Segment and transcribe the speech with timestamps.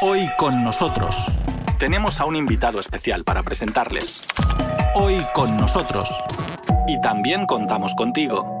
[0.00, 1.16] Hoy con nosotros
[1.80, 4.20] tenemos a un invitado especial para presentarles.
[4.94, 6.08] Hoy con nosotros.
[6.86, 8.57] Y también contamos contigo.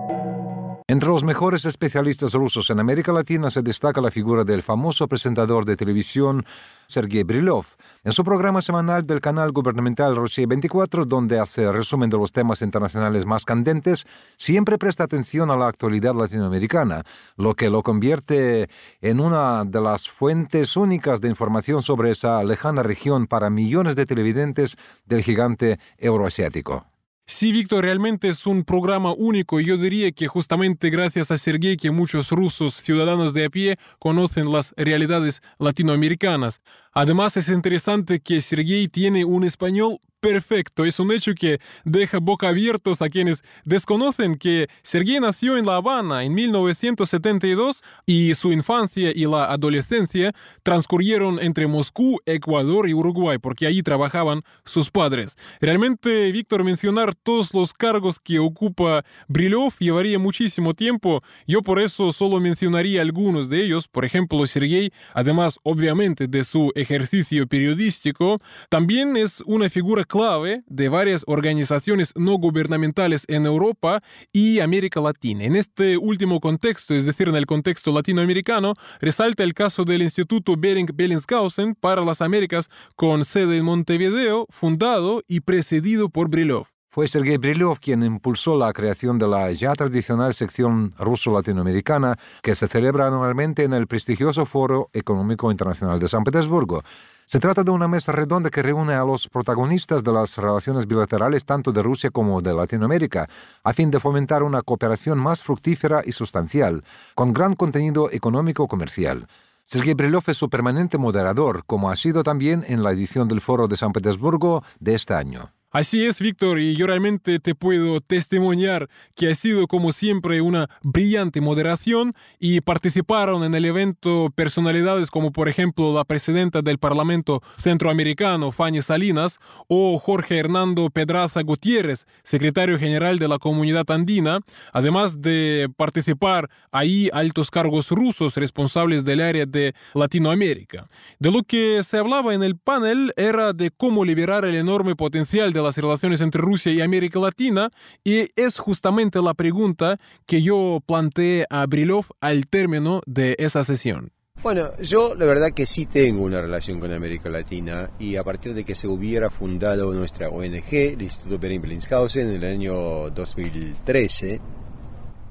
[0.90, 5.66] Entre los mejores especialistas rusos en América Latina se destaca la figura del famoso presentador
[5.66, 6.46] de televisión
[6.86, 7.66] Sergei Brilov.
[8.04, 12.62] En su programa semanal del canal gubernamental Rusia 24, donde hace resumen de los temas
[12.62, 14.06] internacionales más candentes,
[14.38, 17.02] siempre presta atención a la actualidad latinoamericana,
[17.36, 18.70] lo que lo convierte
[19.02, 24.06] en una de las fuentes únicas de información sobre esa lejana región para millones de
[24.06, 26.86] televidentes del gigante euroasiático.
[27.30, 31.90] Sí, Víctor, realmente es un programa único yo diría que justamente gracias a Sergei que
[31.90, 36.62] muchos rusos ciudadanos de a pie conocen las realidades latinoamericanas.
[36.90, 40.84] Además es interesante que Sergei tiene un español perfecto.
[40.84, 45.76] Es un hecho que deja boca abiertos a quienes desconocen que Sergei nació en La
[45.76, 50.32] Habana en 1972 y su infancia y la adolescencia
[50.62, 55.36] transcurrieron entre Moscú, Ecuador y Uruguay, porque allí trabajaban sus padres.
[55.60, 61.20] Realmente, Víctor, mencionar todos los cargos que ocupa Brilov llevaría muchísimo tiempo.
[61.46, 63.88] Yo por eso solo mencionaría algunos de ellos.
[63.88, 70.88] Por ejemplo, Sergei, además obviamente de su ejercicio periodístico, también es una figura clave de
[70.88, 74.00] varias organizaciones no gubernamentales en Europa
[74.32, 75.44] y América Latina.
[75.44, 80.56] En este último contexto, es decir, en el contexto latinoamericano, resalta el caso del Instituto
[80.58, 86.66] Bering Bellingshausen para las Américas con sede en Montevideo, fundado y precedido por Brilov.
[86.90, 92.66] Fue Sergei Brilov quien impulsó la creación de la ya tradicional sección ruso-latinoamericana que se
[92.66, 96.82] celebra anualmente en el prestigioso Foro Económico Internacional de San Petersburgo.
[97.30, 101.44] Se trata de una mesa redonda que reúne a los protagonistas de las relaciones bilaterales
[101.44, 103.26] tanto de Rusia como de Latinoamérica,
[103.62, 106.82] a fin de fomentar una cooperación más fructífera y sustancial,
[107.14, 109.28] con gran contenido económico-comercial.
[109.66, 113.68] Sergei Brilov es su permanente moderador, como ha sido también en la edición del Foro
[113.68, 115.52] de San Petersburgo de este año.
[115.70, 120.70] Así es, Víctor, y yo realmente te puedo testimoniar que ha sido como siempre una
[120.82, 127.42] brillante moderación y participaron en el evento personalidades como por ejemplo la presidenta del Parlamento
[127.58, 134.40] Centroamericano, Fanny Salinas, o Jorge Hernando Pedraza Gutiérrez, secretario general de la Comunidad Andina,
[134.72, 140.88] además de participar ahí altos cargos rusos responsables del área de Latinoamérica.
[141.18, 145.52] De lo que se hablaba en el panel era de cómo liberar el enorme potencial
[145.52, 147.70] de las relaciones entre Rusia y América Latina
[148.04, 154.12] y es justamente la pregunta que yo planteé a Brilov al término de esa sesión.
[154.42, 158.54] Bueno, yo la verdad que sí tengo una relación con América Latina y a partir
[158.54, 164.40] de que se hubiera fundado nuestra ONG, el Instituto Bering Bellingshausen, en el año 2013,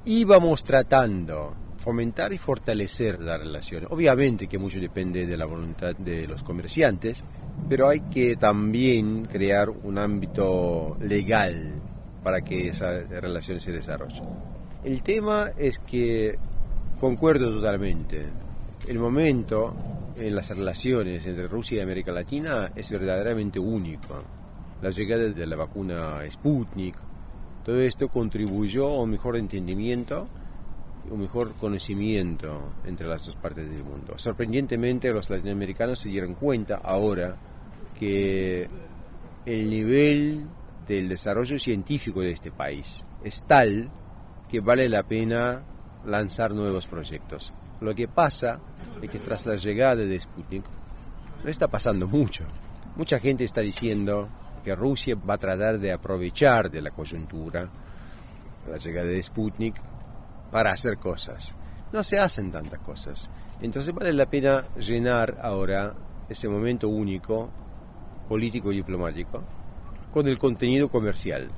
[0.03, 1.55] íbamos tratando
[1.87, 3.87] fomentar y fortalecer la relación.
[3.89, 7.23] Obviamente que mucho depende de la voluntad de los comerciantes,
[7.69, 11.73] pero hay que también crear un ámbito legal
[12.23, 14.21] para que esa relación se desarrolle.
[14.83, 16.37] El tema es que
[16.99, 18.25] concuerdo totalmente.
[18.87, 19.73] El momento
[20.17, 24.23] en las relaciones entre Rusia y América Latina es verdaderamente único.
[24.81, 26.95] La llegada de la vacuna Sputnik,
[27.65, 30.27] todo esto contribuyó a un mejor entendimiento
[31.09, 34.17] un mejor conocimiento entre las dos partes del mundo.
[34.17, 37.35] Sorprendentemente los latinoamericanos se dieron cuenta ahora
[37.97, 38.69] que
[39.45, 40.45] el nivel
[40.87, 43.89] del desarrollo científico de este país es tal
[44.49, 45.63] que vale la pena
[46.05, 47.53] lanzar nuevos proyectos.
[47.81, 48.59] Lo que pasa
[49.01, 50.63] es que tras la llegada de Sputnik
[51.43, 52.45] no está pasando mucho.
[52.95, 54.27] Mucha gente está diciendo
[54.63, 57.69] que Rusia va a tratar de aprovechar de la coyuntura
[58.69, 59.75] la llegada de Sputnik
[60.51, 61.55] para hacer cosas.
[61.91, 63.29] No se hacen tantas cosas.
[63.61, 65.93] Entonces vale la pena llenar ahora
[66.29, 67.49] ese momento único,
[68.27, 69.41] político y diplomático,
[70.13, 71.49] con el contenido comercial.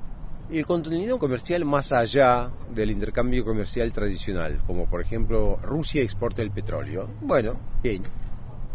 [0.50, 6.42] Y el contenido comercial más allá del intercambio comercial tradicional, como por ejemplo Rusia exporta
[6.42, 7.08] el petróleo.
[7.20, 8.02] Bueno, bien,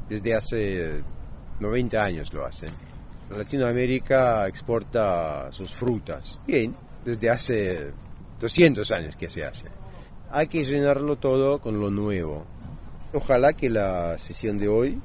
[0.07, 1.03] desde hace
[1.59, 2.69] 90 años lo hacen.
[3.35, 6.39] Latinoamérica exporta sus frutas.
[6.45, 7.91] Bien, desde hace
[8.39, 9.67] 200 años que se hace
[10.35, 12.43] hay que llenarlo todo con lo nuevo.
[13.13, 14.99] Ojalá que la sesión de hoy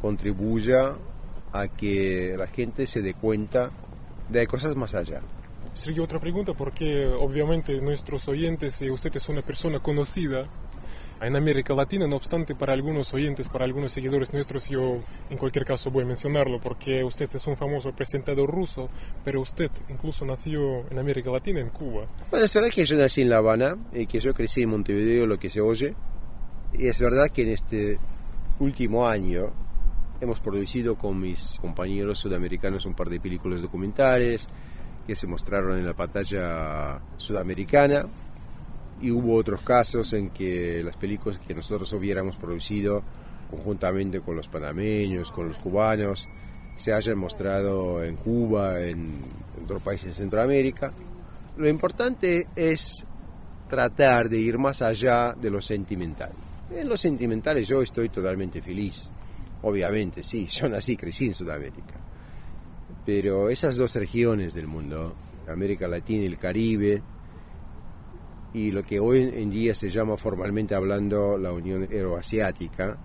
[0.00, 0.94] contribuya
[1.52, 3.70] a que la gente se dé cuenta
[4.30, 5.20] de cosas más allá.
[5.74, 10.46] Sergio, otra pregunta, porque obviamente nuestros oyentes, y usted es una persona conocida
[11.22, 14.98] en América Latina, no obstante, para algunos oyentes, para algunos seguidores nuestros, yo
[15.30, 18.88] en cualquier caso voy a mencionarlo, porque usted es un famoso presentador ruso,
[19.24, 22.06] pero usted incluso nació en América Latina, en Cuba.
[22.30, 25.26] Bueno, es verdad que yo nací en La Habana y que yo crecí en Montevideo,
[25.26, 25.94] lo que se oye,
[26.72, 27.98] y es verdad que en este
[28.58, 29.52] último año
[30.20, 34.48] hemos producido con mis compañeros sudamericanos un par de películas documentales
[35.06, 38.06] que se mostraron en la pantalla sudamericana
[39.00, 43.02] y hubo otros casos en que las películas que nosotros hubiéramos producido
[43.50, 46.28] conjuntamente con los panameños, con los cubanos,
[46.76, 49.20] se hayan mostrado en Cuba, en,
[49.62, 50.92] otros países de Centroamérica.
[51.56, 53.06] Lo importante es
[53.68, 56.32] tratar de ir más allá de lo sentimental.
[56.70, 59.10] En lo sentimental yo estoy totalmente feliz.
[59.62, 62.00] Obviamente, sí, yo nací, crecí en Sudamérica.
[63.04, 65.14] Pero esas dos regiones del mundo,
[65.48, 67.02] América Latina y el Caribe,
[68.54, 72.96] y lo que hoy en día se llama formalmente hablando la Unión Euroasiática,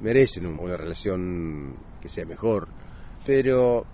[0.00, 2.68] merecen una relación que sea mejor.
[3.26, 3.84] Pero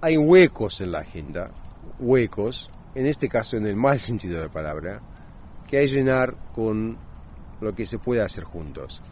[0.00, 1.50] hay huecos en la agenda,
[1.98, 5.00] huecos, en este caso en el mal sentido de la palabra,
[5.66, 6.96] que hay que llenar con
[7.60, 9.02] lo que se puede hacer juntos.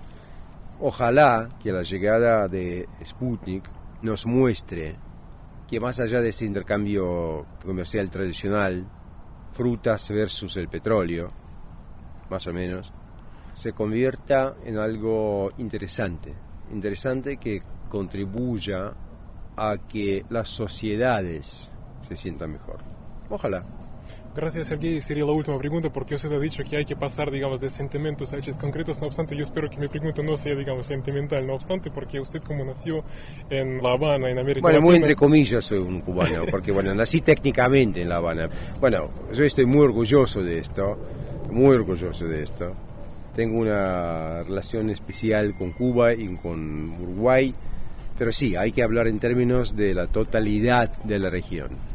[0.80, 3.64] Ojalá que la llegada de Sputnik
[4.02, 4.96] nos muestre
[5.68, 8.86] que más allá de ese intercambio comercial tradicional,
[9.52, 11.30] frutas versus el petróleo,
[12.30, 12.92] más o menos,
[13.52, 16.32] se convierta en algo interesante,
[16.72, 18.94] interesante que contribuya
[19.56, 21.70] a que las sociedades
[22.00, 22.78] se sientan mejor.
[23.28, 23.81] Ojalá.
[24.34, 24.98] Gracias, Sergei.
[25.02, 28.32] Sería la última pregunta porque usted ha dicho que hay que pasar, digamos, de sentimientos
[28.32, 28.98] a hechos concretos.
[29.00, 31.46] No obstante, yo espero que mi pregunta no sea, digamos, sentimental.
[31.46, 33.04] No obstante, porque usted como nació
[33.50, 37.20] en La Habana, en América Bueno, muy entre comillas soy un cubano, porque, bueno, nací
[37.20, 38.48] técnicamente en La Habana.
[38.80, 40.96] Bueno, yo estoy muy orgulloso de esto,
[41.50, 42.74] muy orgulloso de esto.
[43.36, 47.54] Tengo una relación especial con Cuba y con Uruguay,
[48.18, 51.91] pero sí, hay que hablar en términos de la totalidad de la región.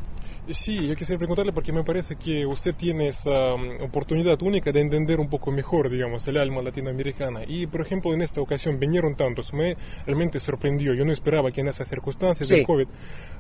[0.50, 4.80] Sí, yo quisiera preguntarle porque me parece que usted tiene esa um, oportunidad única de
[4.80, 7.42] entender un poco mejor, digamos, el alma latinoamericana.
[7.46, 10.94] Y, por ejemplo, en esta ocasión vinieron tantos, me realmente sorprendió.
[10.94, 12.88] Yo no esperaba que en esas circunstancias del COVID.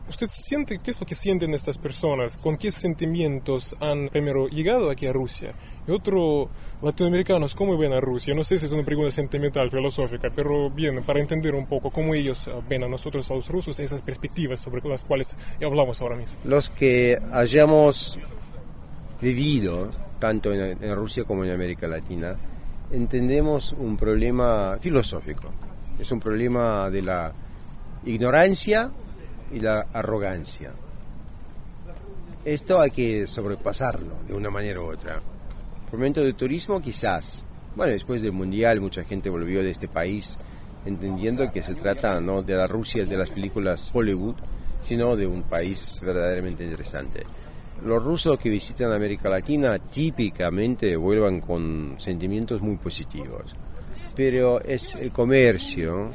[0.10, 2.36] ¿Usted siente, qué es lo que sienten estas personas?
[2.36, 5.54] ¿Con qué sentimientos han primero llegado aquí a Rusia?
[5.90, 6.50] Otro,
[6.82, 8.36] latinoamericanos, ¿cómo ven a Rusia?
[8.36, 12.14] No sé si es una pregunta sentimental, filosófica, pero bien, para entender un poco cómo
[12.14, 16.38] ellos ven a nosotros, a los rusos, esas perspectivas sobre las cuales hablamos ahora mismo.
[16.44, 18.20] Los que hayamos
[19.22, 22.36] vivido, tanto en, Rusia como en América Latina,
[22.92, 25.52] entendemos un problema filosófico.
[25.98, 27.32] Es un problema de la
[28.06, 28.92] ignorancia
[29.54, 30.74] y la arrogancia.
[32.44, 35.22] Esto hay que sobrepasarlo de una manera u otra.
[35.90, 37.46] Por momento de turismo quizás.
[37.76, 40.38] Bueno, después del Mundial mucha gente volvió de este país
[40.86, 44.36] entendiendo que se trata no de la Rusia de las películas Hollywood,
[44.82, 47.24] sino de un país verdaderamente interesante.
[47.86, 53.54] Los rusos que visitan América Latina típicamente vuelvan con sentimientos muy positivos,
[54.14, 56.10] pero es el comercio,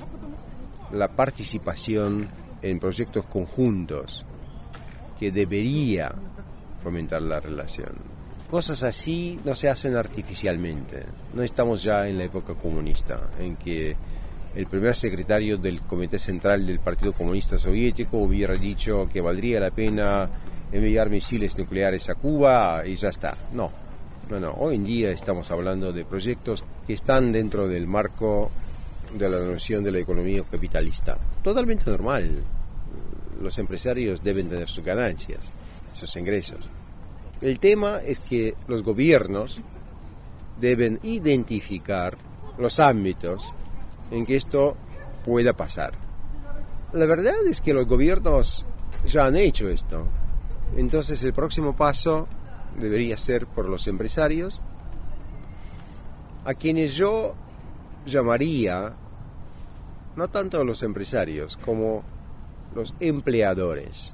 [0.93, 2.29] la participación
[2.61, 4.25] en proyectos conjuntos
[5.19, 6.13] que debería
[6.83, 8.12] fomentar la relación.
[8.53, 11.07] Cosas así no se hacen artificialmente.
[11.33, 13.97] No estamos ya en la época comunista, en que
[14.55, 19.71] el primer secretario del Comité Central del Partido Comunista Soviético hubiera dicho que valdría la
[19.71, 20.29] pena
[20.71, 23.35] enviar misiles nucleares a Cuba y ya está.
[23.55, 23.73] No,
[24.29, 24.53] no, no.
[24.59, 28.51] Hoy en día estamos hablando de proyectos que están dentro del marco
[29.17, 31.17] de la noción de la economía capitalista.
[31.43, 32.43] Totalmente normal.
[33.41, 35.41] Los empresarios deben tener sus ganancias,
[35.95, 36.69] sus ingresos.
[37.43, 39.61] El tema es que los gobiernos
[40.61, 42.17] deben identificar
[42.57, 43.53] los ámbitos
[44.13, 44.77] en que esto
[45.25, 45.95] pueda pasar.
[46.93, 48.65] La verdad es que los gobiernos
[49.07, 50.07] ya han hecho esto.
[50.77, 52.29] Entonces el próximo paso
[52.79, 54.61] debería ser por los empresarios,
[56.45, 57.35] a quienes yo
[58.07, 58.95] llamaría
[60.15, 62.05] no tanto los empresarios como
[62.75, 64.13] los empleadores.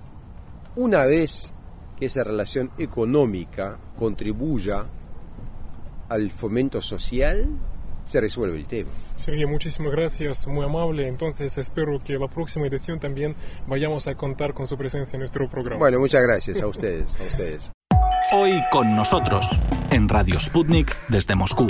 [0.77, 1.53] Una vez
[1.99, 4.87] que esa relación económica contribuya
[6.09, 7.49] al fomento social,
[8.07, 8.90] se resuelve el tema.
[9.17, 11.07] Sergio, muchísimas gracias, muy amable.
[11.07, 13.35] Entonces espero que la próxima edición también
[13.67, 15.78] vayamos a contar con su presencia en nuestro programa.
[15.78, 17.71] Bueno, muchas gracias a ustedes, a ustedes.
[18.33, 19.47] Hoy con nosotros,
[19.90, 21.69] en Radio Sputnik desde Moscú.